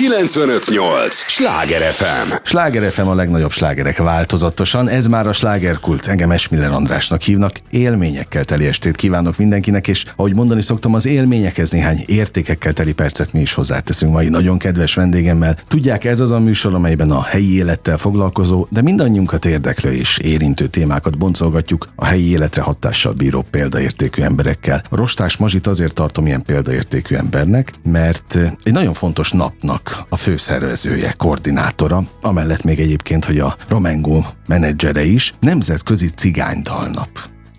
[0.00, 1.14] 958!
[1.14, 2.32] Sláger FM!
[2.42, 6.06] Sláger FM a legnagyobb slágerek változatosan, ez már a slágerkult.
[6.06, 11.70] Engem Esmiller Andrásnak hívnak, élményekkel teli estét kívánok mindenkinek, és ahogy mondani szoktam, az élményekhez
[11.70, 15.56] néhány értékekkel teli percet mi is hozzáteszünk mai nagyon kedves vendégemmel.
[15.68, 20.66] Tudják, ez az a műsor, amelyben a helyi élettel foglalkozó, de mindannyiunkat érdeklő és érintő
[20.66, 24.82] témákat boncolgatjuk a helyi életre hatással bíró példaértékű emberekkel.
[24.90, 32.02] Rostás Mazsit azért tartom ilyen példaértékű embernek, mert egy nagyon fontos napnak a főszervezője, koordinátora,
[32.20, 37.08] amellett még egyébként, hogy a Romengo menedzsere is, nemzetközi cigánydalnap.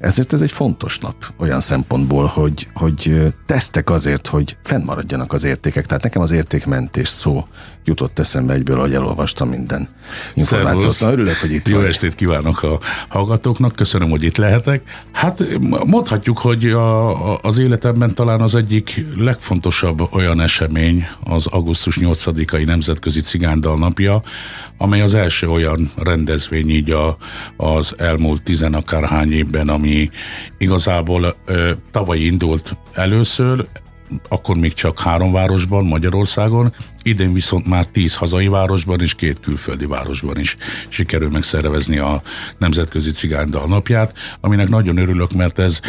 [0.02, 5.86] Ezért ez egy fontos nap olyan szempontból, hogy, hogy tesztek azért, hogy fennmaradjanak az értékek.
[5.86, 7.48] Tehát nekem az értékmentés szó
[7.86, 9.88] jutott eszembe egyből, hogy elolvastam minden
[10.34, 11.00] információt.
[11.00, 11.86] Na, örülök, hogy itt Jó vagy.
[11.86, 14.82] estét kívánok a hallgatóknak, köszönöm, hogy itt lehetek.
[15.12, 15.44] Hát
[15.86, 23.22] mondhatjuk, hogy a, az életemben talán az egyik legfontosabb olyan esemény az augusztus 8-ai Nemzetközi
[23.22, 24.22] Cigándal napja,
[24.78, 27.18] amely az első olyan rendezvény így a,
[27.58, 29.91] az elmúlt tizenakárhány évben, ami
[30.58, 33.68] igazából ö, tavaly indult először,
[34.30, 39.86] akkor még csak három városban, Magyarországon, idén viszont már tíz hazai városban és két külföldi
[39.86, 42.22] városban is sikerül megszervezni a
[42.58, 45.80] Nemzetközi Cigánydal napját, aminek nagyon örülök, mert ez,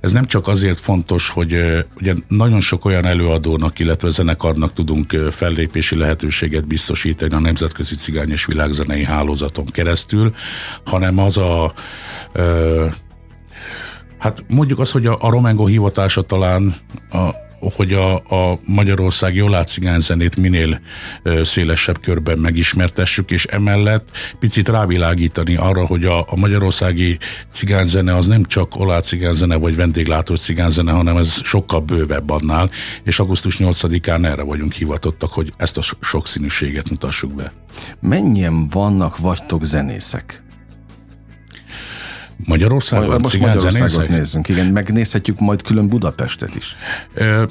[0.00, 5.98] ez nem csak azért fontos, hogy ugye nagyon sok olyan előadónak, illetve zenekarnak tudunk fellépési
[5.98, 10.34] lehetőséget biztosítani a Nemzetközi Cigány és Világzenei Hálózaton keresztül,
[10.84, 11.72] hanem az a
[12.32, 12.86] ö,
[14.18, 16.74] Hát mondjuk azt, hogy a, a Romengo hivatása talán
[17.10, 20.80] a, hogy a, a magyarországi olátcigányzenét minél
[21.22, 24.08] ö, szélesebb körben megismertessük, és emellett
[24.38, 27.18] picit rávilágítani arra, hogy a, a magyarországi
[27.50, 32.70] cigányzene az nem csak olátcigányzene vagy vendéglátós cigányzene, hanem ez sokkal bővebb annál,
[33.04, 37.52] és augusztus 8-án erre vagyunk hivatottak, hogy ezt a so- sokszínűséget mutassuk be.
[38.00, 40.45] Mennyien vannak vagytok zenészek?
[42.44, 46.76] Magyarországon Most Magyarországot nézzünk, igen, megnézhetjük majd külön Budapestet is.
[47.14, 47.44] Ö,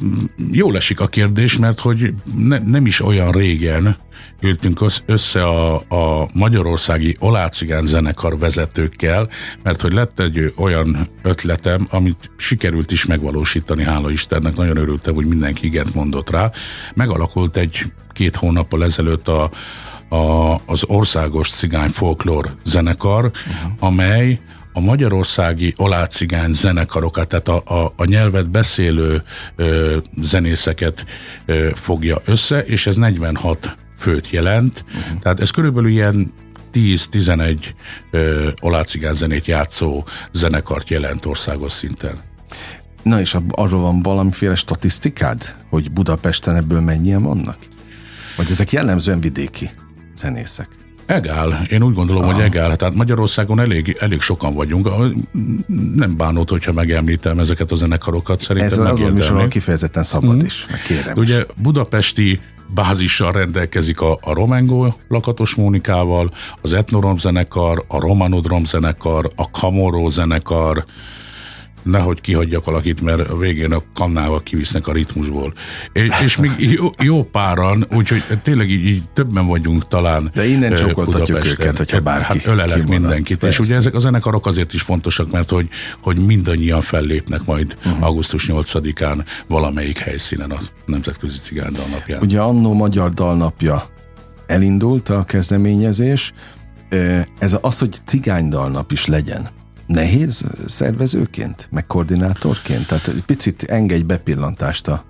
[0.51, 3.97] Jól esik a kérdés, mert hogy ne, nem is olyan régen
[4.41, 9.29] ültünk össz- össze a, a magyarországi olácigán zenekar vezetőkkel,
[9.63, 15.25] mert hogy lett egy olyan ötletem, amit sikerült is megvalósítani, hála Istennek, nagyon örültem, hogy
[15.25, 16.51] mindenki igent mondott rá.
[16.93, 19.49] Megalakult egy két hónappal ezelőtt a,
[20.09, 23.71] a, az országos cigány folklór zenekar, uh-huh.
[23.79, 24.39] amely
[24.77, 29.23] a magyarországi olácigány zenekarokat, tehát a, a, a nyelvet beszélő
[29.55, 31.05] ö, zenészeket
[31.45, 34.85] ö, fogja össze, és ez 46 főt jelent.
[34.87, 35.19] Uh-huh.
[35.19, 36.33] Tehát ez körülbelül ilyen
[36.73, 37.59] 10-11
[38.11, 42.17] ö, olácigán zenét játszó zenekart jelent országos szinten.
[43.03, 47.57] Na és arról van valamiféle statisztikád, hogy Budapesten ebből mennyien vannak?
[48.37, 49.69] Vagy ezek jellemzően vidéki
[50.15, 50.67] zenészek?
[51.05, 52.75] Egál, én úgy gondolom, hogy egál.
[52.75, 54.89] Tehát Magyarországon elég, elég sokan vagyunk.
[55.95, 58.39] Nem bánott, hogyha megemlítem ezeket a zenekarokat.
[58.39, 61.29] Szerintem Ez az a kifejezetten szabad is, meg kérem is.
[61.29, 69.31] Ugye budapesti bázissal rendelkezik a, a Romengo Lakatos Mónikával, az Etnorom zenekar, a Romanodrom zenekar,
[69.35, 70.85] a Kamoró zenekar,
[71.85, 75.53] nehogy kihagyjak valakit, mert a végén a kannával kivisznek a ritmusból.
[75.93, 80.71] És, és még jó, jó páran, úgyhogy tényleg így, így többen vagyunk talán De innen
[80.71, 83.01] ö, csókoltatjuk őket, hogyha bárki Hát ölelek kimarad.
[83.01, 83.37] mindenkit.
[83.37, 83.61] Persze.
[83.61, 85.69] És ugye ezek a zenekarok azért is fontosak, mert hogy,
[86.01, 88.03] hogy mindannyian fellépnek majd uh-huh.
[88.03, 92.21] augusztus 8-án valamelyik helyszínen a Nemzetközi Cigándal napján.
[92.21, 93.85] Ugye annó Magyar Dalnapja
[94.47, 96.33] elindult a kezdeményezés,
[96.89, 99.49] Ö, ez az, hogy cigánydalnap is legyen.
[99.87, 102.87] Nehéz szervezőként, meg koordinátorként?
[102.87, 105.03] Tehát egy picit engedj bepillantást a,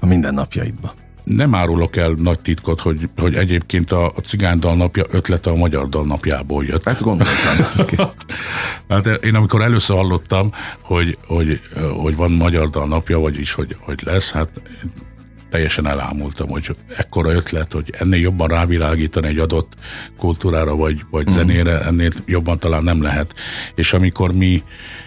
[0.00, 0.94] a mindennapjaidba.
[1.24, 5.88] Nem árulok el nagy titkot, hogy, hogy egyébként a, a cigándal napja ötlete a magyar
[5.88, 6.84] dal napjából jött.
[6.84, 7.54] Hát gondoltam.
[7.78, 8.06] Okay.
[8.88, 11.60] Hát én amikor először hallottam, hogy, hogy,
[12.02, 14.62] hogy van magyar dal napja, vagyis hogy, hogy lesz, hát
[15.50, 19.72] teljesen elámultam, hogy ekkora ötlet, hogy ennél jobban rávilágítani egy adott
[20.18, 23.34] kultúrára vagy, vagy zenére, ennél jobban talán nem lehet.
[23.74, 24.62] És amikor mi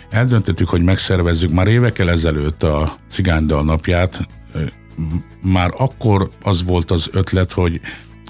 [0.10, 4.28] eldöntöttük, hogy megszervezzük már évekkel ezelőtt a Cigándal napját,
[5.42, 7.82] már akkor az volt az ötlet, hogy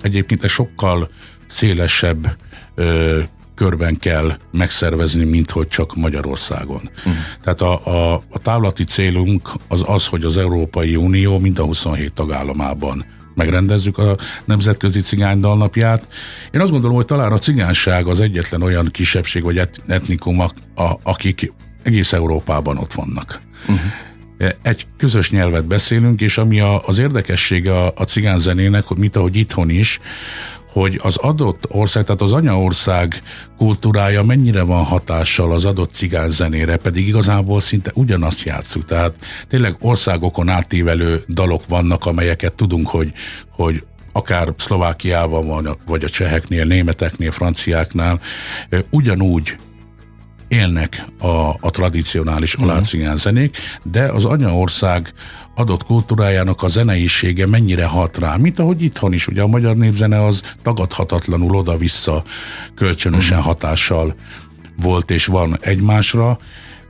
[0.01, 1.09] egyébként egy sokkal
[1.47, 2.37] szélesebb
[2.75, 3.21] ö,
[3.59, 6.81] körben kell megszervezni, mint hogy csak Magyarországon.
[6.97, 7.13] Uh-huh.
[7.43, 12.13] Tehát a, a, a távlati célunk az az, hogy az Európai Unió mind a 27
[12.13, 16.07] tagállamában megrendezzük a Nemzetközi Cigánydal napját.
[16.51, 20.49] Én azt gondolom, hogy talán a cigányság az egyetlen olyan kisebbség vagy et- etnikum, a,
[20.83, 21.53] a, akik
[21.83, 23.41] egész Európában ott vannak.
[23.67, 23.79] Uh-huh.
[24.61, 29.35] Egy közös nyelvet beszélünk, és ami a, az érdekessége a, a cigánzenének, hogy mit ahogy
[29.35, 29.99] itthon is,
[30.71, 33.21] hogy az adott ország, tehát az anyaország
[33.57, 38.85] kultúrája mennyire van hatással az adott cigány zenére, pedig igazából szinte ugyanazt játszunk.
[38.85, 39.13] Tehát
[39.47, 43.11] tényleg országokon átívelő dalok vannak, amelyeket tudunk, hogy,
[43.51, 48.19] hogy akár Szlovákiában van, vagy a cseheknél, németeknél, franciáknál,
[48.89, 49.57] ugyanúgy
[50.49, 51.27] élnek a,
[51.59, 52.71] a tradicionális uh-huh.
[52.71, 55.13] alácigán zenék, de az anyaország
[55.55, 60.25] adott kultúrájának a zeneisége mennyire hat rá, mint ahogy itthon is, ugye a magyar népzene
[60.25, 62.23] az tagadhatatlanul oda-vissza
[62.75, 63.53] kölcsönösen uh-huh.
[63.53, 64.15] hatással
[64.81, 66.39] volt és van egymásra,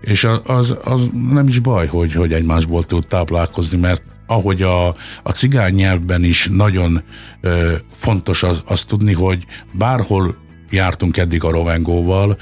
[0.01, 4.87] és az, az, nem is baj, hogy, hogy egymásból tud táplálkozni, mert ahogy a,
[5.23, 7.01] a cigány nyelvben is nagyon
[7.41, 10.35] ö, fontos az, az tudni, hogy bárhol
[10.69, 12.37] jártunk eddig a Rovengóval,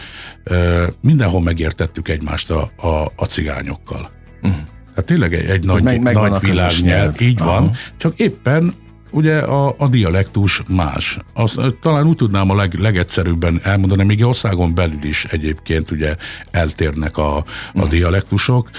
[1.01, 4.11] mindenhol megértettük egymást a, a, a cigányokkal.
[4.41, 4.59] Uh-huh.
[4.95, 7.51] Hát tényleg egy, egy nagy, meg, nagy világnyelv, így Aha.
[7.51, 8.73] van, csak éppen
[9.11, 11.17] ugye a, a dialektus más.
[11.33, 16.15] Azt, talán úgy tudnám a leg, legegyszerűbben elmondani, még országon belül is egyébként ugye
[16.51, 17.43] eltérnek a, a
[17.73, 17.89] uh-huh.
[17.89, 18.69] dialektusok.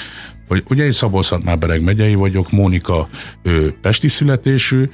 [0.48, 3.08] Hogy, ugye én Szabolcs-Szatmár-Bereg megyei vagyok, Mónika
[3.42, 4.90] ő pesti születésű,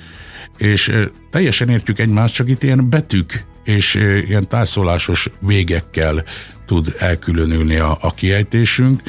[0.56, 0.92] és
[1.30, 3.94] teljesen értjük egymást, csak itt ilyen betűk és
[4.28, 6.24] ilyen társzólásos végekkel
[6.66, 9.02] tud elkülönülni a, a kiejtésünk.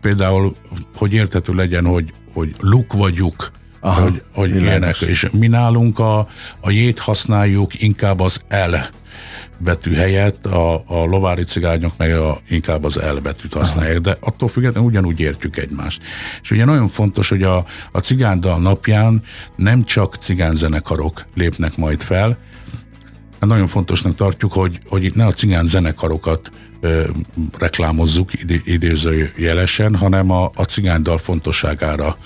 [0.00, 0.56] Például,
[0.96, 5.00] hogy érthető legyen, hogy, hogy luk vagy lyuk, Aha, hogy, hogy ilyenek.
[5.00, 6.28] És mi nálunk a,
[6.60, 8.76] a jét használjuk inkább az L
[9.58, 14.48] betű helyett, a, a lovári cigányok meg a, inkább az L betűt használják, de attól
[14.48, 16.02] függetlenül ugyanúgy értjük egymást.
[16.42, 19.22] És ugye nagyon fontos, hogy a, a cigándal napján
[19.56, 22.38] nem csak cigánzenekarok lépnek majd fel,
[23.46, 26.50] nagyon fontosnak tartjuk, hogy, hogy itt ne a cigán zenekarokat
[26.80, 27.04] ö,
[27.58, 28.30] reklámozzuk
[28.64, 32.16] idéző jelesen, hanem a, a cigánydal fontosságára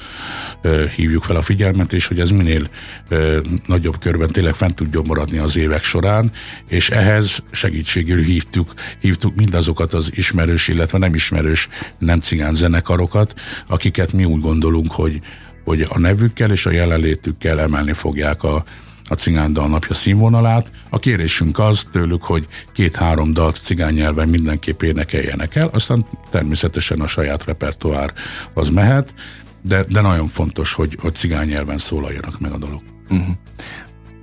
[0.62, 2.69] ö, hívjuk fel a figyelmet, és hogy ez minél
[3.09, 6.31] ö, nagyobb körben tényleg fent tudjon maradni az évek során,
[6.69, 11.69] és ehhez segítségül hívtuk, hívtuk mindazokat az ismerős, illetve nem ismerős
[11.99, 13.35] nem cigán zenekarokat,
[13.67, 15.20] akiket mi úgy gondolunk, hogy,
[15.65, 18.65] hogy a nevükkel és a jelenlétükkel emelni fogják a,
[19.08, 20.70] a cigándal napja színvonalát.
[20.90, 27.06] A kérésünk az tőlük, hogy két-három dalt cigány nyelven mindenképp énekeljenek el, aztán természetesen a
[27.06, 28.12] saját repertoár
[28.55, 29.14] az mehet,
[29.62, 32.82] de, de nagyon fontos, hogy, hogy cigány nyelven szólaljanak meg a dalok.
[33.08, 33.37] Uh-huh.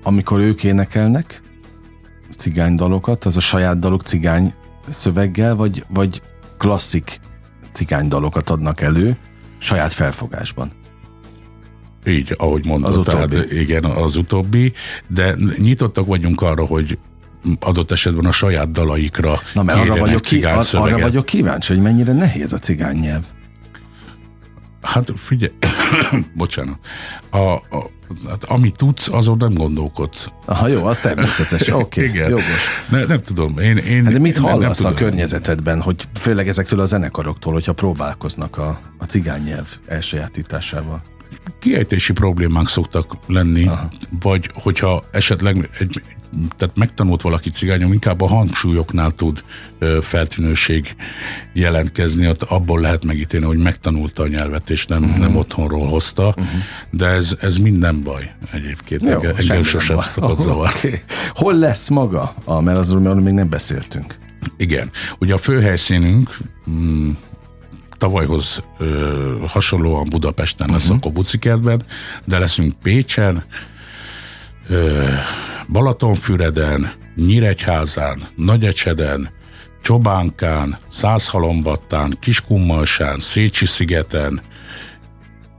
[0.04, 1.42] Amikor ők énekelnek
[2.36, 4.54] cigány dalokat, az a saját dalok cigány
[4.90, 6.22] szöveggel, vagy, vagy
[6.58, 7.20] klasszik
[7.72, 9.18] cigány dalokat adnak elő
[9.58, 10.72] saját felfogásban?
[12.08, 13.36] Így, ahogy mondod, az utóbbi.
[13.36, 14.74] tehát igen, az utóbbi,
[15.08, 16.98] de nyitottak vagyunk arra, hogy
[17.60, 21.82] adott esetben a saját dalaikra Na, mert arra vagyok, ki, ar, arra vagyok kíváncsi, hogy
[21.82, 23.24] mennyire nehéz a cigány nyelv.
[24.82, 25.54] Hát figyelj,
[26.34, 26.80] bocsánat,
[27.30, 27.90] a, a,
[28.28, 30.28] hát, ami tudsz, azon nem gondolkodsz.
[30.46, 32.44] Aha, jó, az természetes, oké, okay, jogos.
[32.90, 36.48] Ne, nem tudom, én, én hát de mit hallasz nem, nem a környezetedben, hogy főleg
[36.48, 41.04] ezektől a zenekaroktól, hogyha próbálkoznak a, a cigány nyelv elsajátításával?
[41.60, 43.90] Kiejtési problémák szoktak lenni, Aha.
[44.22, 46.02] vagy hogyha esetleg egy,
[46.58, 49.44] tehát megtanult valaki cigányom, inkább a hangsúlyoknál tud
[49.80, 50.96] ö, feltűnőség
[51.54, 55.18] jelentkezni, ott abból lehet megítélni, hogy megtanulta a nyelvet, és nem, uh-huh.
[55.18, 56.46] nem otthonról hozta, uh-huh.
[56.90, 59.02] de ez, ez minden baj egyébként.
[59.02, 60.74] Jó, Engem sosem szokott zavar.
[60.78, 61.02] Okay.
[61.30, 62.34] Hol lesz maga?
[62.44, 64.16] Ah, mert azról még nem beszéltünk.
[64.58, 64.92] Igen.
[65.20, 66.38] Ugye a főhelyszínünk
[66.70, 67.12] mm,
[67.98, 70.90] tavalyhoz ö, hasonlóan Budapesten uh-huh.
[70.90, 71.86] lesz a Bucikertben,
[72.26, 73.46] de leszünk Pécsen,
[74.70, 75.10] ö,
[75.68, 79.30] Balatonfüreden, Nyíregyházán, Nagyecseden,
[79.82, 84.42] Csobánkán, Százhalombattán, Kiskummalsán, Szécsi szigeten,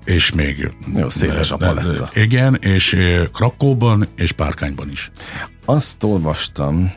[0.05, 0.71] és még...
[0.95, 2.11] Jó, széles a paletta.
[2.14, 2.97] Igen, és
[3.33, 5.11] Krakóban és Párkányban is.
[5.64, 6.93] Azt olvastam,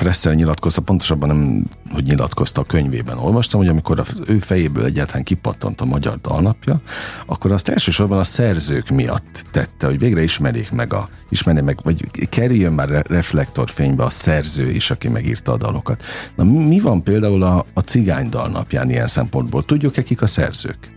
[0.00, 3.18] presszel nyilatkozta, pontosabban nem, hogy nyilatkozta a könyvében.
[3.18, 6.80] Olvastam, hogy amikor az ő fejéből egyáltalán kipattant a magyar dalnapja,
[7.26, 12.28] akkor azt elsősorban a szerzők miatt tette, hogy végre ismerjék meg, a, ismerjék meg, vagy
[12.28, 16.02] kerüljön már reflektorfénybe a szerző is, aki megírta a dalokat.
[16.36, 19.64] Na mi van például a, a cigány dalnapján ilyen szempontból?
[19.64, 20.90] Tudjuk-e kik a szerzők?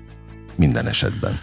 [0.56, 1.40] Minden esetben.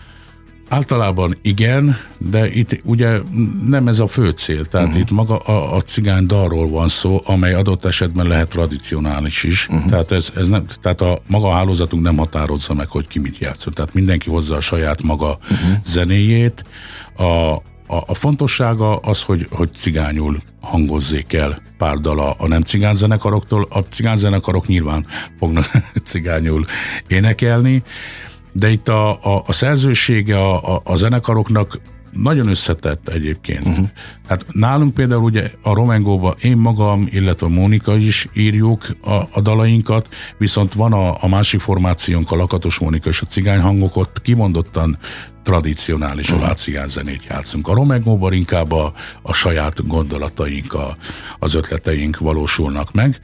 [0.71, 3.19] Általában igen, de itt ugye
[3.67, 4.65] nem ez a fő cél.
[4.65, 5.03] Tehát uh-huh.
[5.03, 9.69] itt maga a, a cigány dalról van szó, amely adott esetben lehet tradicionális is.
[9.69, 9.91] Uh-huh.
[9.91, 13.39] Tehát, ez, ez nem, tehát a maga a hálózatunk nem határozza meg, hogy ki mit
[13.39, 13.73] játszol.
[13.73, 15.77] Tehát mindenki hozza a saját maga uh-huh.
[15.85, 16.65] zenéjét.
[17.17, 17.63] A, a,
[18.07, 23.67] a fontossága az, hogy, hogy cigányul hangozzék el pár dala a nem cigánzenekaroktól.
[23.71, 25.07] A cigánzenekarok nyilván
[25.39, 25.71] fognak
[26.05, 26.65] cigányul
[27.07, 27.83] énekelni,
[28.53, 31.81] de itt a, a, a szerzősége a, a, a zenekaroknak
[32.13, 33.67] nagyon összetett egyébként.
[33.67, 33.89] Uh-huh.
[34.29, 40.09] Hát nálunk például ugye a Romengóba én magam, illetve Mónika is írjuk a, a dalainkat,
[40.39, 44.99] viszont van a, a másik formációnk, a Lakatos Mónika és a Cigány hangok, ott kimondottan
[45.43, 46.45] tradicionális uh-huh.
[46.45, 47.69] olácián zenét játszunk.
[47.69, 48.93] A Romengóban inkább a,
[49.23, 50.97] a saját gondolataink, a,
[51.39, 53.21] az ötleteink valósulnak meg,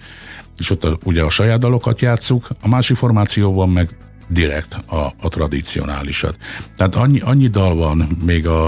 [0.58, 3.88] és ott a, ugye a saját dalokat játszuk, a másik formációban meg
[4.28, 6.38] direkt a, a tradicionálisat.
[6.76, 8.66] Tehát annyi, annyi dal van még a,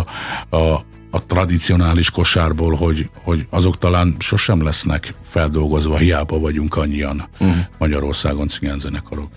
[0.49, 0.59] a,
[1.11, 7.57] a tradicionális kosárból, hogy, hogy azok talán sosem lesznek feldolgozva, hiába vagyunk annyian uh-huh.
[7.79, 9.31] Magyarországon cigánzenekarok.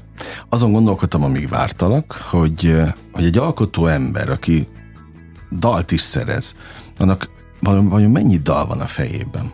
[0.49, 2.75] Azon gondolkodtam, amíg vártalak, hogy,
[3.11, 4.67] hogy egy alkotó ember, aki
[5.51, 6.55] dalt is szerez,
[6.97, 9.51] annak vajon mennyi dal van a fejében?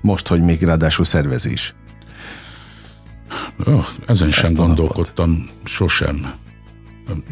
[0.00, 1.74] Most, hogy még ráadásul szervezés.
[3.64, 5.68] Oh, ezen Ezt sem gondolkodtam napot.
[5.68, 6.32] sosem.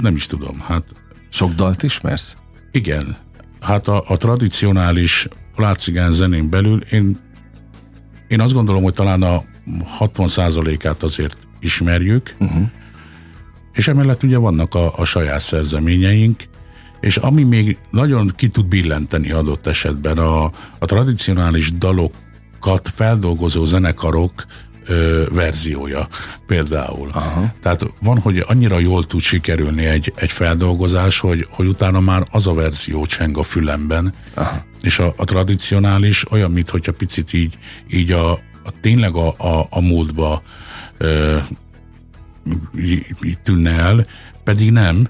[0.00, 0.60] Nem is tudom.
[0.60, 0.84] Hát,
[1.28, 2.36] Sok dalt ismersz?
[2.72, 3.16] Igen.
[3.60, 7.18] Hát a, a tradicionális látszigán zenén belül én,
[8.28, 9.42] én azt gondolom, hogy talán a
[9.98, 12.62] 60%-át azért ismerjük, uh-huh.
[13.72, 16.42] és emellett ugye vannak a, a saját szerzeményeink,
[17.00, 20.44] és ami még nagyon ki tud billenteni adott esetben a,
[20.78, 24.44] a tradicionális dalokat feldolgozó zenekarok
[24.90, 26.08] ö, verziója
[26.46, 27.08] például.
[27.12, 27.52] Aha.
[27.62, 32.46] Tehát van, hogy annyira jól tud sikerülni egy, egy feldolgozás, hogy, hogy utána már az
[32.46, 34.64] a verzió cseng a fülemben, Aha.
[34.80, 37.58] és a, a tradicionális olyan, mintha picit így,
[37.90, 38.32] így a,
[38.64, 40.42] a tényleg a, a, a múltba
[40.98, 41.36] ö,
[43.22, 44.04] így tűnne el,
[44.44, 45.08] pedig nem,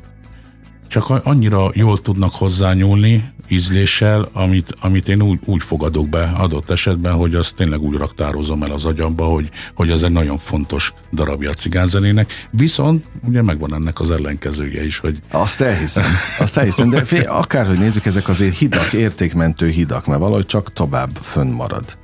[0.90, 7.14] csak annyira jól tudnak hozzányúlni, ízléssel, amit, amit én úgy, úgy fogadok be adott esetben,
[7.14, 11.50] hogy azt tényleg úgy raktározom el az agyamba, hogy, hogy ez egy nagyon fontos darabja
[11.50, 12.48] a cigánzenének.
[12.50, 15.22] Viszont ugye megvan ennek az ellenkezője is, hogy...
[15.30, 16.04] Azt elhiszem,
[16.38, 21.10] azt elhiszem, de fél, akárhogy nézzük, ezek azért hidak, értékmentő hidak, mert valahogy csak tovább
[21.20, 21.98] fönn marad.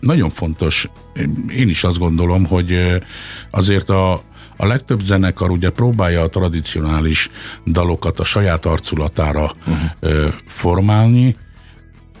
[0.00, 0.88] Nagyon fontos.
[1.56, 2.78] Én is azt gondolom, hogy
[3.50, 4.22] azért a,
[4.62, 7.28] a legtöbb zenekar ugye próbálja a tradicionális
[7.66, 10.32] dalokat a saját arculatára uh-huh.
[10.46, 11.36] formálni,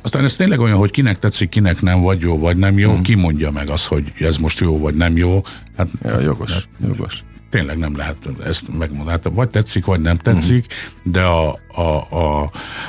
[0.02, 3.04] aztán ez tényleg olyan, hogy kinek tetszik, kinek nem, vagy jó, vagy nem jó, uh-huh.
[3.04, 5.42] ki mondja meg azt, hogy ez most jó, vagy nem jó.
[5.76, 7.24] Hát, ja, jogos, hát, jogos.
[7.50, 9.10] Tényleg nem lehet ezt megmondani.
[9.10, 11.12] Hát, vagy tetszik, vagy nem tetszik, uh-huh.
[11.12, 12.42] de a, a, a,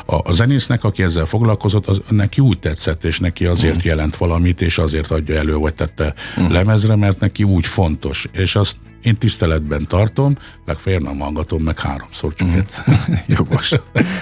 [0.05, 3.89] a, a zenésznek, aki ezzel foglalkozott, az neki úgy tetszett, és neki azért uh-huh.
[3.89, 6.51] jelent valamit, és azért adja elő, vagy tette uh-huh.
[6.51, 8.27] lemezre, mert neki úgy fontos.
[8.31, 12.57] És azt én tiszteletben tartom, legfeljebb nem hallgatom meg háromszor csak mm.
[13.35, 13.73] Jogos.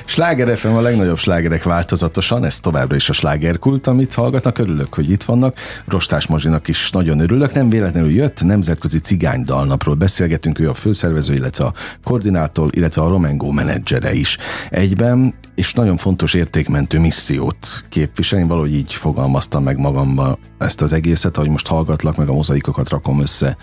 [0.06, 4.58] Sláger FM a legnagyobb slágerek változatosan, ez továbbra is a slágerkult, amit hallgatnak.
[4.58, 5.58] Örülök, hogy itt vannak.
[5.86, 7.54] Rostás Mazsinak is nagyon örülök.
[7.54, 11.74] Nem véletlenül jött, nemzetközi cigány dalnapról beszélgetünk, ő a főszervező, illetve a
[12.04, 14.38] koordinátor, illetve a Romengo menedzsere is.
[14.70, 18.40] Egyben és nagyon fontos értékmentő missziót képvisel.
[18.40, 22.90] Én valahogy így fogalmaztam meg magamba ezt az egészet, ahogy most hallgatlak, meg a mozaikokat
[22.90, 23.58] rakom össze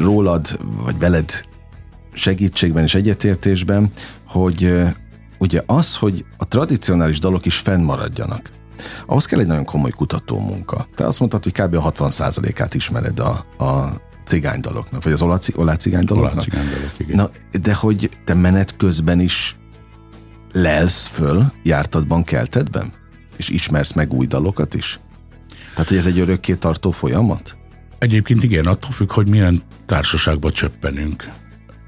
[0.00, 1.44] rólad, vagy veled
[2.12, 3.90] segítségben és egyetértésben,
[4.26, 4.82] hogy
[5.38, 8.50] ugye az, hogy a tradicionális dalok is fennmaradjanak,
[9.06, 10.86] ahhoz kell egy nagyon komoly kutató munka.
[10.94, 11.74] Te azt mondtad, hogy kb.
[11.74, 15.22] a 60%-át ismered a, a cigánydaloknak, vagy az
[15.56, 16.44] olá cigánydaloknak.
[16.52, 16.62] Olá
[16.96, 17.16] igen.
[17.16, 17.30] Na,
[17.60, 19.56] de hogy te menet közben is
[20.52, 22.92] lelsz föl jártatban, keltedben?
[23.36, 25.00] És ismersz meg új dalokat is?
[25.74, 27.56] Tehát, hogy ez egy örökké tartó folyamat?
[28.00, 31.28] Egyébként igen, attól függ, hogy milyen társaságba csöppenünk.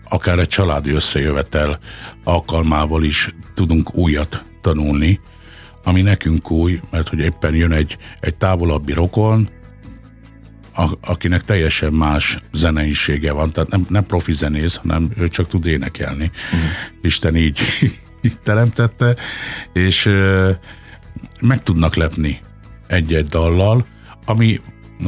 [0.08, 1.78] Akár egy családi összejövetel
[2.24, 5.20] alkalmával is tudunk újat tanulni,
[5.84, 9.48] ami nekünk új, mert hogy éppen jön egy, egy távolabbi rokon,
[10.74, 15.66] a, akinek teljesen más zeneisége van, tehát nem, nem profi zenész, hanem ő csak tud
[15.66, 16.30] énekelni.
[16.56, 16.58] Mm.
[17.02, 17.58] Isten így,
[18.22, 19.16] így teremtette,
[19.72, 20.50] és ö,
[21.40, 22.40] meg tudnak lepni
[22.86, 23.86] egy-egy dallal,
[24.24, 24.60] ami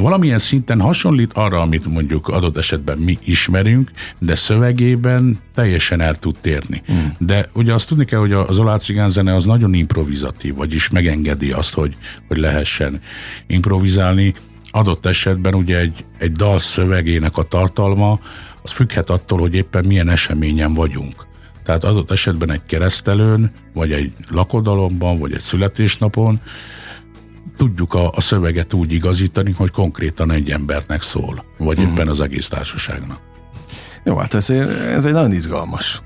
[0.02, 6.36] valamilyen szinten hasonlít arra, amit mondjuk adott esetben mi ismerünk, de szövegében teljesen el tud
[6.40, 6.82] térni.
[6.92, 7.04] Mm.
[7.18, 11.74] De ugye azt tudni kell, hogy az olá zene az nagyon improvizatív, vagyis megengedi azt,
[11.74, 11.96] hogy,
[12.28, 13.00] hogy lehessen
[13.46, 14.34] improvizálni.
[14.70, 18.20] Adott esetben ugye egy, egy dal szövegének a tartalma
[18.62, 21.26] az függhet attól, hogy éppen milyen eseményen vagyunk.
[21.64, 26.40] Tehát adott esetben egy keresztelőn, vagy egy lakodalomban, vagy egy születésnapon
[27.64, 31.92] tudjuk a, a szöveget úgy igazítani, hogy konkrétan egy embernek szól, vagy uh-huh.
[31.92, 33.20] éppen az egész társaságnak.
[34.04, 36.02] Jó, hát ez, ez egy nagyon izgalmas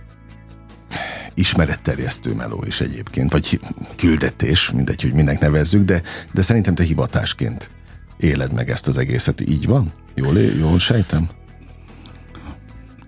[1.35, 3.61] ismeretterjesztő meló is egyébként, vagy
[3.97, 7.71] küldetés, mindegy, hogy mindenki nevezzük, de, de szerintem te hivatásként
[8.17, 9.41] éled meg ezt az egészet.
[9.41, 9.93] Így van?
[10.15, 11.29] Jól, jól sejtem?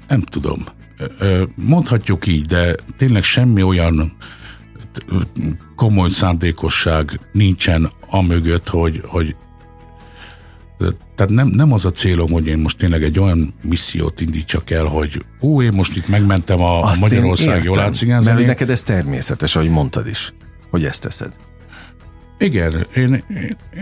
[0.08, 0.64] Nem tudom.
[1.54, 4.16] mondhatjuk így, de tényleg semmi olyan
[5.76, 9.36] komoly szándékosság nincsen amögött, hogy, hogy
[11.14, 14.84] tehát nem, nem az a célom, hogy én most tényleg egy olyan missziót indítsak el,
[14.84, 17.78] hogy ó, én most itt megmentem a, Azt Magyarország jól
[18.34, 20.34] Mert neked ez természetes, ahogy mondtad is,
[20.70, 21.32] hogy ezt teszed.
[22.38, 23.24] Igen, én,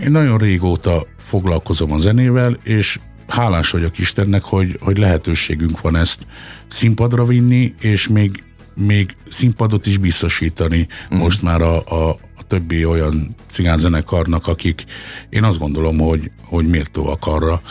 [0.03, 6.27] én nagyon régóta foglalkozom a zenével, és hálás vagyok Istennek, hogy, hogy lehetőségünk van ezt
[6.67, 8.43] színpadra vinni, és még,
[8.79, 11.17] még színpadot is biztosítani mm.
[11.17, 14.83] most már a, a, a többi olyan cigányzenekarnak, akik
[15.29, 17.61] én azt gondolom, hogy, hogy méltóak arra,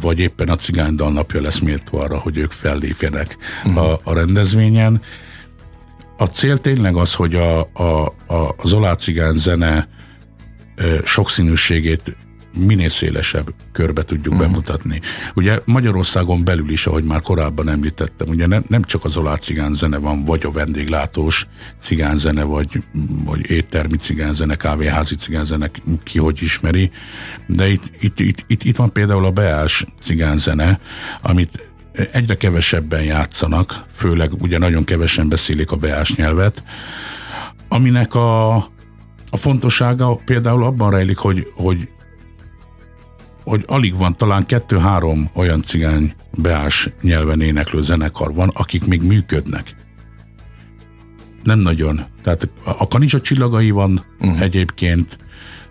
[0.00, 3.36] vagy éppen a cigánydal napja lesz méltó arra, hogy ők fellépjenek
[3.68, 3.76] mm.
[3.76, 5.02] a, a rendezvényen.
[6.16, 9.88] A cél tényleg az, hogy a, a, a, az olá cigány zene
[11.04, 12.16] sokszínűségét
[12.54, 14.48] minél szélesebb körbe tudjuk uh-huh.
[14.48, 15.00] bemutatni.
[15.34, 19.98] Ugye Magyarországon belül is, ahogy már korábban említettem, ugye nem, nem csak az olá cigánzene
[19.98, 21.46] van, vagy a vendéglátós
[21.78, 22.82] cigánzene, vagy,
[23.24, 25.70] vagy éttermi cigánzene, kávéházi cigánzene,
[26.02, 26.90] ki hogy ismeri,
[27.46, 30.80] de itt, itt, itt, itt, itt van például a beás cigánzene,
[31.22, 31.68] amit
[32.12, 36.62] egyre kevesebben játszanak, főleg ugye nagyon kevesen beszélik a beás nyelvet,
[37.68, 38.54] aminek a,
[39.30, 41.88] a fontossága például abban rejlik, hogy, hogy
[43.50, 49.74] hogy alig van, talán kettő-három olyan cigány beás nyelven éneklő zenekar van, akik még működnek.
[51.42, 52.04] Nem nagyon.
[52.22, 54.40] Tehát a Kanicsa csillagai van uh-huh.
[54.40, 55.18] egyébként,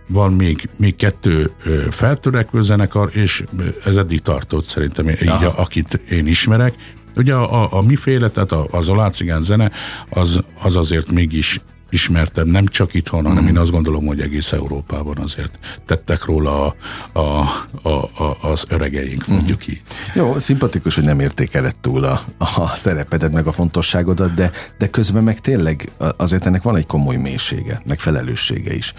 [0.07, 1.51] van még, még kettő
[1.89, 3.43] feltörekvő zenekar, és
[3.85, 6.73] ez eddig tartott szerintem, így a, akit én ismerek.
[7.15, 9.71] Ugye a, a, a miféle, tehát az alácigán zene,
[10.09, 13.47] az, az azért mégis ismertem, nem csak itthon, hanem mm.
[13.47, 16.75] én azt gondolom, hogy egész Európában azért tettek róla a,
[17.19, 17.49] a,
[17.81, 17.89] a,
[18.23, 19.35] a, az öregeink, mhm.
[19.35, 19.81] mondjuk így.
[20.13, 25.23] Jó, szimpatikus, hogy nem értékeled túl a, a szerepedet, meg a fontosságodat, de, de közben
[25.23, 28.93] meg tényleg azért ennek van egy komoly mélysége, meg felelőssége is.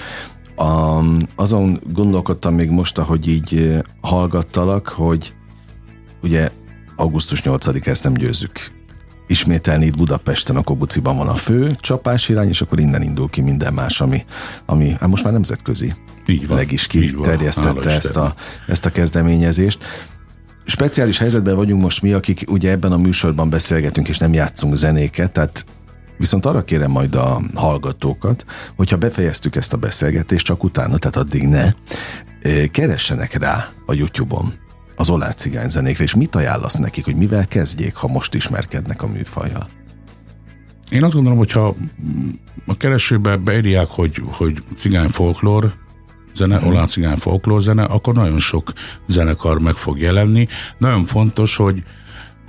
[0.56, 1.02] A,
[1.34, 5.34] azon gondolkodtam még most, ahogy így hallgattalak, hogy
[6.22, 6.50] ugye
[6.96, 8.79] augusztus 8 ezt nem győzzük
[9.30, 13.40] ismételni itt Budapesten, a Kobuciban van a fő csapás irány, és akkor innen indul ki
[13.40, 14.24] minden más, ami,
[14.66, 15.94] ami hát most már nemzetközi
[16.26, 18.34] így van, leg is kiterjesztette ezt a,
[18.66, 19.78] ezt a kezdeményezést.
[20.64, 25.32] Speciális helyzetben vagyunk most mi, akik ugye ebben a műsorban beszélgetünk, és nem játszunk zenéket,
[25.32, 25.64] tehát
[26.18, 28.44] Viszont arra kérem majd a hallgatókat,
[28.76, 31.72] hogyha befejeztük ezt a beszélgetést, csak utána, tehát addig ne,
[32.70, 34.52] keressenek rá a YouTube-on
[35.00, 39.68] az olá cigányzenékre, és mit ajánlasz nekik, hogy mivel kezdjék, ha most ismerkednek a műfajjal?
[40.90, 41.74] Én azt gondolom, hogyha
[42.66, 45.72] a keresőbe beírják, hogy, hogy cigány folklór,
[46.34, 46.68] zene, hmm.
[46.68, 48.72] olá cigány folklór zene, akkor nagyon sok
[49.06, 50.48] zenekar meg fog jelenni.
[50.78, 51.82] Nagyon fontos, hogy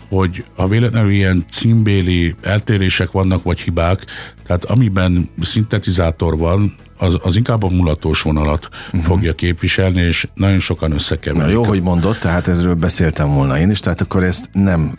[0.09, 4.05] hogy ha véletlenül ilyen címbéli eltérések vannak, vagy hibák,
[4.51, 9.01] tehát amiben szintetizátor van, az, az inkább a mulatós vonalat uh-huh.
[9.01, 11.45] fogja képviselni, és nagyon sokan összekeverik.
[11.45, 14.97] Na jó, hogy mondott, tehát ezről beszéltem volna én is, tehát akkor ezt nem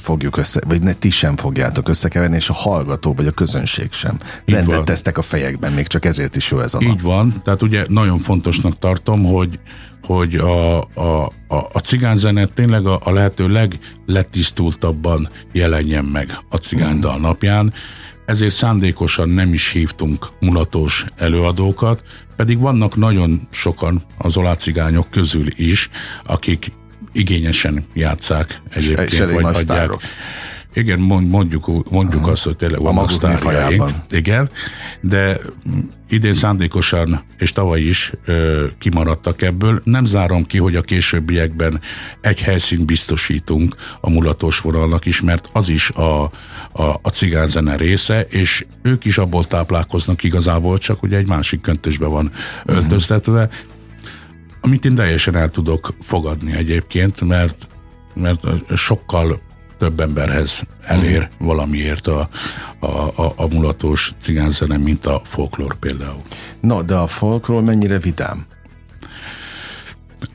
[0.00, 4.18] fogjuk össze, vagy ne, ti sem fogjátok összekeverni, és a hallgató, vagy a közönség sem.
[4.44, 4.84] Így Rendet van.
[4.84, 6.92] tesztek a fejekben, még csak ezért is jó ez a nap.
[6.92, 9.58] Így van, tehát ugye nagyon fontosnak tartom, hogy
[10.06, 17.18] hogy a, a, a, a cigányzenet tényleg a, a lehető legletisztultabban jelenjen meg a cigánydal
[17.18, 17.72] napján,
[18.26, 22.02] ezért szándékosan nem is hívtunk mulatos előadókat,
[22.36, 25.90] pedig vannak nagyon sokan az olácigányok közül is,
[26.24, 26.72] akik
[27.12, 29.54] igényesen játszák egyébként, vagy adják.
[29.54, 30.00] Sztárok.
[30.74, 33.84] Igen, mondjuk, mondjuk azt, hogy tényleg vannak sztárjaink.
[34.10, 34.50] Igen,
[35.00, 35.40] de
[36.08, 39.80] idén szándékosan, és tavaly is ö, kimaradtak ebből.
[39.84, 41.80] Nem zárom ki, hogy a későbbiekben
[42.20, 46.22] egy helyszínt biztosítunk a mulatos vonalnak is, mert az is a,
[46.72, 52.06] a, a cigányzene része, és ők is abból táplálkoznak igazából, csak ugye egy másik köntösbe
[52.06, 52.30] van
[52.64, 53.48] öltöztetve,
[54.60, 57.68] amit én teljesen el tudok fogadni egyébként, mert
[58.14, 59.40] mert sokkal
[59.78, 61.46] több emberhez elér uh-huh.
[61.46, 62.28] valamiért a,
[62.78, 66.22] a, a, a mulatós cigányzene, mint a folklór például.
[66.60, 68.44] Na, de a folklór mennyire vidám?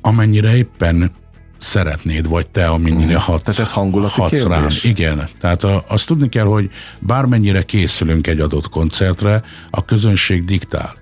[0.01, 1.11] Amennyire éppen
[1.57, 4.43] szeretnéd, vagy te, amennyire uh, hat, Tehát ez hangulati kérdés?
[4.43, 4.67] Rám.
[4.83, 10.93] Igen, tehát a, azt tudni kell, hogy bármennyire készülünk egy adott koncertre, a közönség diktál.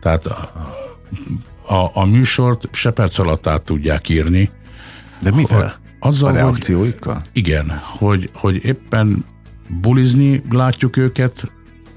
[0.00, 0.52] Tehát a,
[1.74, 4.50] a, a műsort se perc alatt át tudják írni.
[5.22, 5.78] De mivel?
[6.00, 7.14] Azzal, a reakcióikkal?
[7.14, 9.24] Hogy, igen, hogy, hogy éppen
[9.80, 11.50] bulizni látjuk őket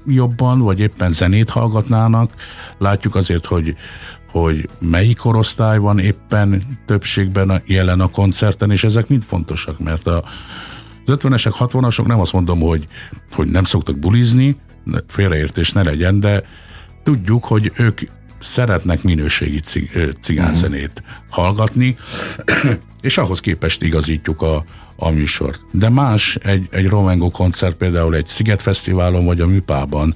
[0.06, 2.30] jobban, vagy éppen zenét hallgatnának.
[2.78, 3.76] Látjuk azért, hogy,
[4.30, 10.06] hogy melyik korosztály van éppen többségben a, jelen a koncerten, és ezek mind fontosak, mert
[10.06, 10.24] a,
[11.06, 12.88] Az 50-esek, 60-asok nem azt mondom, hogy,
[13.30, 14.56] hogy nem szoktak bulizni,
[15.06, 16.42] félreértés ne legyen, de
[17.02, 18.00] tudjuk, hogy ők
[18.44, 19.60] szeretnek minőségi
[20.20, 21.96] cigánzenét hallgatni,
[23.00, 24.64] és ahhoz képest igazítjuk a,
[24.96, 25.60] a műsort.
[25.70, 30.14] De más egy, egy Romango koncert például egy Sziget Fesztiválon vagy a Műpában.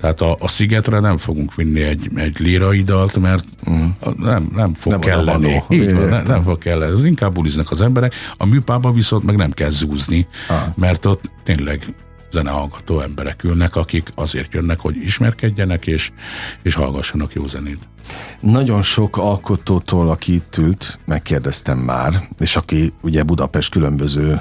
[0.00, 3.86] Tehát a, a Szigetre nem fogunk vinni egy, egy lírai dalt, mert mm.
[4.16, 5.62] nem, nem fog nem kelleni.
[5.68, 6.92] Így van, nem, nem fog kelleni.
[6.92, 8.14] Az inkább buliznak az emberek.
[8.36, 10.56] A Műpában viszont meg nem kell zúzni, ah.
[10.76, 11.94] mert ott tényleg
[12.34, 16.10] zenehallgató emberek ülnek, akik azért jönnek, hogy ismerkedjenek és,
[16.62, 17.88] és hallgassanak jó zenét.
[18.40, 24.40] Nagyon sok alkotótól, aki itt ült, megkérdeztem már, és aki ugye Budapest különböző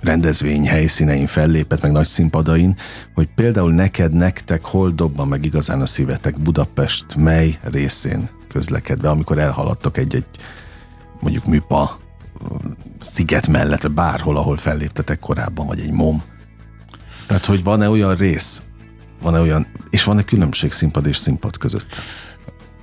[0.00, 2.76] rendezvény helyszínein fellépett, meg nagy színpadain,
[3.14, 9.38] hogy például neked, nektek hol dobban meg igazán a szívetek Budapest mely részén közlekedve, amikor
[9.38, 10.26] elhaladtok egy-egy
[11.20, 11.98] mondjuk műpa
[13.00, 16.22] sziget mellett, bárhol, ahol felléptetek korábban, vagy egy mom.
[17.26, 18.62] Tehát, hogy van-e olyan rész,
[19.22, 22.02] van-e olyan, és van-e különbség színpad és színpad között?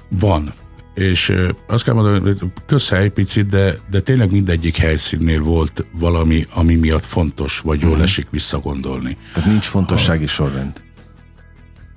[0.10, 0.54] Van.
[0.94, 1.34] És
[1.68, 7.06] azt kell mondani, hogy közhely picit, de, de tényleg mindegyik helyszínnél volt valami, ami miatt
[7.06, 8.06] fontos, vagy jól uh-huh.
[8.06, 9.18] esik visszagondolni.
[9.34, 10.84] Tehát nincs fontossági sorrend?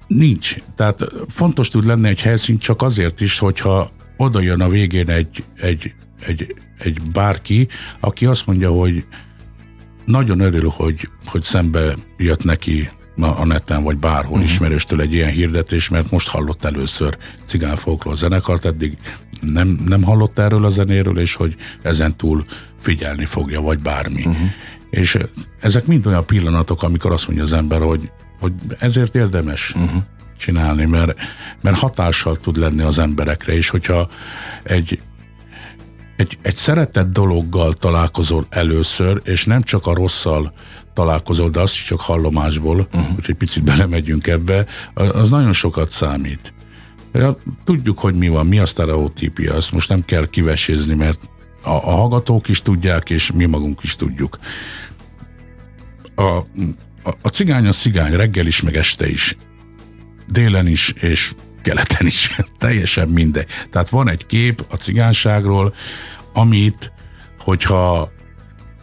[0.06, 0.56] Nincs.
[0.76, 5.44] Tehát fontos tud lenni egy helyszín csak azért is, hogyha oda jön a végén egy,
[5.60, 5.94] egy,
[6.26, 7.68] egy, egy bárki,
[8.00, 9.06] aki azt mondja, hogy
[10.06, 14.50] nagyon örül, hogy, hogy szembe jött neki a neten, vagy bárhol uh-huh.
[14.50, 18.96] ismerőstől egy ilyen hirdetés, mert most hallott először cigán folklór zenekart, eddig
[19.40, 22.44] nem, nem hallott erről a zenéről, és hogy ezen túl
[22.80, 24.22] figyelni fogja, vagy bármi.
[24.26, 24.50] Uh-huh.
[24.90, 25.18] És
[25.60, 30.02] ezek mind olyan pillanatok, amikor azt mondja az ember, hogy, hogy ezért érdemes uh-huh.
[30.38, 31.14] csinálni, mert,
[31.62, 34.08] mert hatással tud lenni az emberekre, és hogyha
[34.62, 35.00] egy,
[36.16, 40.52] egy, egy szeretett dologgal találkozol először, és nem csak a rosszal
[40.94, 43.16] találkozol, de azt is csak hallomásból, uh-huh.
[43.16, 46.54] úgyhogy picit belemegyünk ebbe, az nagyon sokat számít.
[47.64, 51.20] Tudjuk, hogy mi van, mi a sztereotípia, azt most nem kell kivesézni, mert
[51.62, 54.38] a, a hallgatók is tudják, és mi magunk is tudjuk.
[56.14, 59.36] A, a, a cigány a cigány, reggel is, meg este is.
[60.28, 61.34] Délen is, és
[61.66, 62.36] keleten is.
[62.58, 63.46] Teljesen mindegy.
[63.70, 65.74] Tehát van egy kép a cigányságról,
[66.32, 66.92] amit,
[67.38, 68.10] hogyha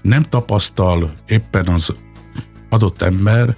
[0.01, 1.93] nem tapasztal éppen az
[2.69, 3.55] adott ember,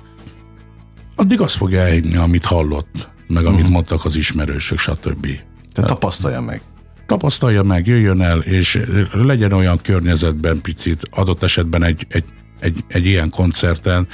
[1.16, 3.74] addig azt fogja elhinni, amit hallott, meg amit uh-huh.
[3.74, 5.28] mondtak az ismerősök, stb.
[5.74, 6.62] Tehát tapasztalja meg.
[7.06, 12.26] Tapasztalja meg, jöjjön el, és legyen olyan környezetben picit, adott esetben egy, egy,
[12.60, 14.08] egy, egy ilyen koncerten,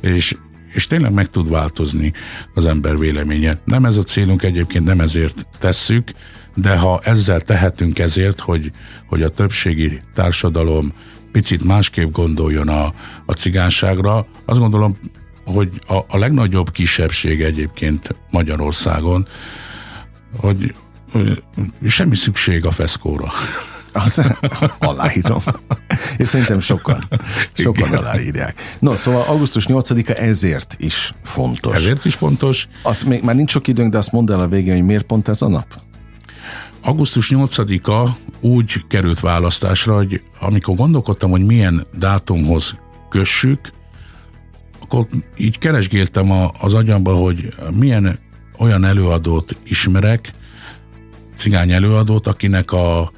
[0.00, 0.36] és,
[0.72, 2.12] és tényleg meg tud változni
[2.54, 3.58] az ember véleménye.
[3.64, 6.08] Nem ez a célunk egyébként, nem ezért tesszük,
[6.54, 8.70] de ha ezzel tehetünk ezért, hogy,
[9.06, 10.92] hogy a többségi társadalom
[11.32, 12.94] picit másképp gondoljon a,
[13.26, 14.98] a cigánságra, azt gondolom,
[15.44, 19.28] hogy a, a legnagyobb kisebbség egyébként Magyarországon,
[20.36, 20.74] hogy,
[21.12, 21.42] hogy
[21.86, 23.32] semmi szükség a feszkóra.
[23.92, 24.22] Az,
[24.78, 25.38] aláírom.
[26.16, 27.02] És szerintem sokan,
[27.52, 27.98] sokan Igen.
[27.98, 28.60] aláírják.
[28.78, 31.74] No, szóval augusztus 8-a ezért is fontos.
[31.74, 32.68] Ezért is fontos.
[32.82, 35.28] Azt még már nincs sok időnk, de azt mondd el a végén, hogy miért pont
[35.28, 35.66] ez a nap?
[36.84, 38.08] Augusztus 8-a
[38.40, 42.74] úgy került választásra, hogy amikor gondolkodtam, hogy milyen dátumhoz
[43.08, 43.60] kössük,
[44.80, 48.18] akkor így keresgéltem a, az agyamba, hogy milyen
[48.58, 50.32] olyan előadót ismerek,
[51.36, 53.12] cigány előadót, akinek a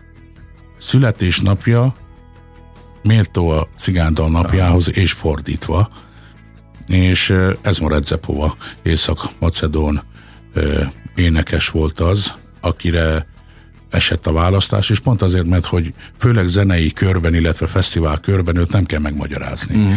[0.85, 1.95] születésnapja
[3.03, 5.89] méltó a cigándal napjához, és fordítva.
[6.87, 10.03] És ez ma Redzepova, Észak-Macedón
[11.15, 13.27] énekes volt az, akire
[13.91, 18.73] esett a választás, és pont azért, mert hogy főleg zenei körben, illetve fesztivál körben őt
[18.73, 19.77] nem kell megmagyarázni.
[19.77, 19.95] Uh-huh.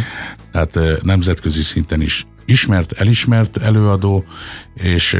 [0.52, 4.24] Tehát nemzetközi szinten is ismert, elismert előadó,
[4.74, 5.16] és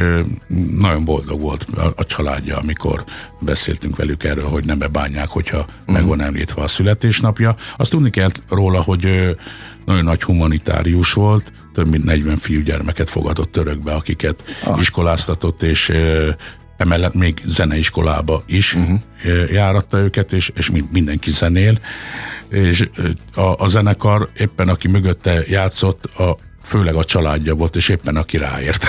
[0.77, 1.65] nagyon boldog volt
[1.95, 3.03] a, családja, amikor
[3.39, 5.95] beszéltünk velük erről, hogy nem bebánják, hogyha uh-huh.
[5.95, 7.55] meg van említve a születésnapja.
[7.77, 9.35] Azt tudni kell róla, hogy
[9.85, 14.79] nagyon nagy humanitárius volt, több mint 40 fiúgyermeket fogadott törökbe, akiket Azt.
[14.79, 15.93] iskoláztatott, és
[16.77, 18.99] emellett még zeneiskolába is uh-huh.
[19.51, 21.79] járatta őket, és, és mindenki zenél,
[22.49, 22.89] és
[23.33, 26.37] a, a zenekar éppen aki mögötte játszott, a,
[26.69, 28.85] főleg a családja volt, és éppen aki ráért.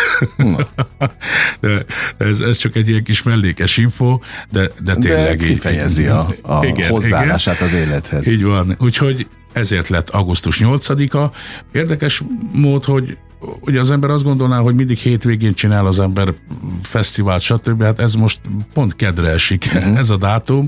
[1.61, 1.85] de
[2.19, 4.19] ez, ez csak egy ilyen kis mellékes info,
[4.51, 7.67] de, de tényleg de kifejezi így, a, a igen, hozzáállását igen.
[7.67, 8.27] az élethez.
[8.27, 8.77] Így van.
[8.79, 11.37] Úgyhogy ezért lett augusztus 8-a.
[11.73, 13.17] Érdekes mód, hogy
[13.61, 16.35] ugye az ember azt gondolná, hogy mindig hétvégén csinál az ember
[16.83, 17.83] fesztivált, stb.
[17.83, 18.41] Hát ez most
[18.73, 19.99] pont kedre esik, uh-huh.
[19.99, 20.67] ez a dátum.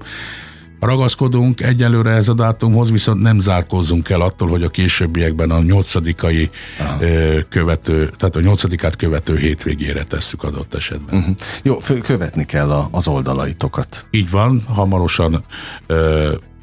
[0.87, 6.51] Ragaszkodunk egyelőre ez a dátumhoz, viszont nem zárkózzunk el attól, hogy a későbbiekben a nyolcadikai
[7.49, 11.19] követő, tehát a nyolcadikát követő hétvégére tesszük adott esetben.
[11.19, 11.35] Uh-huh.
[11.63, 14.07] Jó, követni kell a, az oldalaitokat.
[14.11, 15.45] Így van, hamarosan,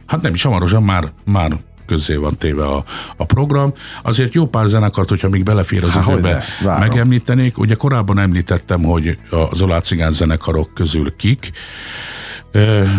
[0.06, 2.84] hát nem is hamarosan, már, már közzé van téve a,
[3.18, 3.74] a program.
[4.04, 7.58] Azért jó pár zenekart, hogyha még belefér az Há, időbe, megemlítenék.
[7.58, 11.52] Ugye korábban említettem, hogy a Zolá cigán zenekarok közül kik.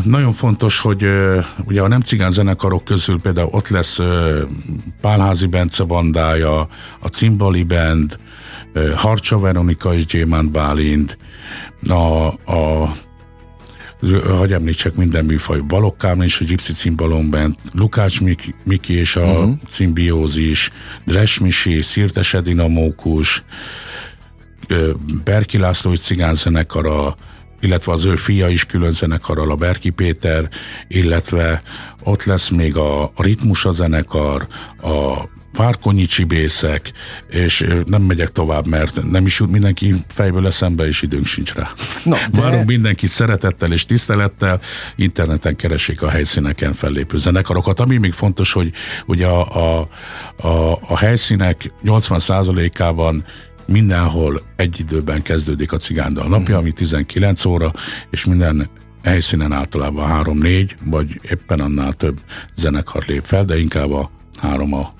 [0.04, 1.06] Nagyon fontos, hogy
[1.64, 3.98] ugye a nem cigán zenekarok közül például ott lesz
[5.00, 6.68] Pálházi Bence bandája,
[7.00, 8.18] a Cimbali Band,
[8.94, 11.18] Harcsa Veronika és Gyémánt Bálint,
[11.88, 12.90] a, a
[14.38, 19.16] hogy említsek minden műfaj, Balogh Kálmán és a Gypsy Cimbalom Band, Lukács Miki, Miki és
[19.16, 19.52] a uh-huh.
[19.68, 20.70] Cimbiózis,
[21.04, 23.42] Dres Misi, Szirtes Edina Mókus,
[25.24, 27.16] Berki László cigánzenekara,
[27.60, 30.48] illetve az ő fia is külön zenekarral, a Berki Péter,
[30.88, 31.62] illetve
[32.02, 34.46] ott lesz még a, a Ritmus a zenekar,
[34.82, 36.92] a Várkonyi csibészek,
[37.30, 41.70] és nem megyek tovább, mert nem is jut mindenki fejből eszembe, és időnk sincs rá.
[42.04, 42.40] No, de...
[42.40, 44.60] Várunk mindenki szeretettel és tisztelettel,
[44.96, 47.80] interneten keresik a helyszíneken fellépő zenekarokat.
[47.80, 48.72] Ami még fontos, hogy
[49.06, 49.88] ugye a, a,
[50.46, 53.24] a, a helyszínek 80%-ában
[53.70, 57.72] mindenhol egy időben kezdődik a cigándal napja, ami 19 óra,
[58.10, 58.68] és minden
[59.02, 62.20] helyszínen általában 3-4, vagy éppen annál több
[62.54, 64.92] zenekar lép fel, de inkább a három a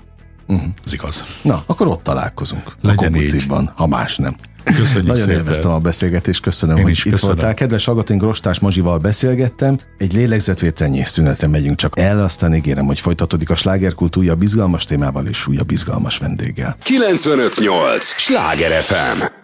[0.47, 0.69] Uh-huh.
[0.85, 1.23] Ez igaz.
[1.41, 2.75] Na, akkor ott találkozunk.
[2.81, 3.45] Legyen így.
[3.75, 4.35] ha más nem.
[4.63, 5.39] Köszönjük Nagyon szépen.
[5.39, 7.35] élveztem a beszélgetést, köszönöm, Én hogy itt köszönöm.
[7.35, 7.53] voltál.
[7.53, 9.79] Kedves hallgatóink, Rostás Mazsival beszélgettem.
[9.97, 15.25] Egy lélegzetvételnyi szünetre megyünk csak el, aztán ígérem, hogy folytatódik a slágerkult újabb bizgalmas témával
[15.27, 16.75] és újabb bizgalmas vendéggel.
[16.83, 18.05] 958!
[18.05, 19.40] Sláger FM!